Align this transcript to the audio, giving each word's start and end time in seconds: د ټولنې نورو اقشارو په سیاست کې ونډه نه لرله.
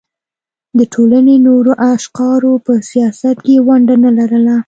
د 0.77 0.79
ټولنې 0.93 1.35
نورو 1.47 1.71
اقشارو 1.91 2.53
په 2.65 2.73
سیاست 2.89 3.37
کې 3.45 3.55
ونډه 3.67 3.95
نه 4.03 4.11
لرله. 4.17 4.55